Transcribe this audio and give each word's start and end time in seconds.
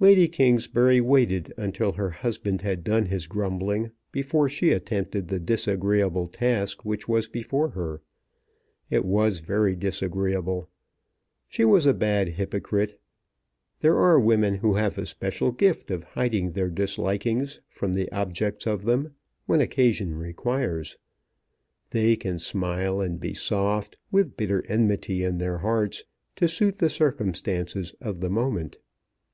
Lady 0.00 0.28
Kingsbury 0.28 0.98
waited 0.98 1.52
until 1.58 1.92
her 1.92 2.08
husband 2.08 2.62
had 2.62 2.82
done 2.82 3.04
his 3.04 3.26
grumbling 3.26 3.90
before 4.10 4.48
she 4.48 4.70
attempted 4.70 5.28
the 5.28 5.38
disagreeable 5.38 6.26
task 6.26 6.86
which 6.86 7.06
was 7.06 7.28
before 7.28 7.68
her. 7.72 8.00
It 8.88 9.04
was 9.04 9.40
very 9.40 9.76
disagreeable. 9.76 10.70
She 11.48 11.66
was 11.66 11.86
a 11.86 11.92
bad 11.92 12.28
hypocrite. 12.28 12.98
There 13.80 13.98
are 13.98 14.18
women 14.18 14.54
who 14.54 14.72
have 14.76 14.96
a 14.96 15.04
special 15.04 15.52
gift 15.52 15.90
of 15.90 16.02
hiding 16.02 16.52
their 16.52 16.70
dislikings 16.70 17.60
from 17.68 17.92
the 17.92 18.10
objects 18.10 18.66
of 18.66 18.86
them, 18.86 19.12
when 19.44 19.60
occasion 19.60 20.14
requires. 20.14 20.96
They 21.90 22.16
can 22.16 22.38
smile 22.38 23.02
and 23.02 23.20
be 23.20 23.34
soft, 23.34 23.98
with 24.10 24.34
bitter 24.34 24.62
enmity 24.66 25.24
in 25.24 25.36
their 25.36 25.58
hearts, 25.58 26.04
to 26.36 26.48
suit 26.48 26.78
the 26.78 26.88
circumstances 26.88 27.94
of 28.00 28.20
the 28.22 28.30
moment. 28.30 28.78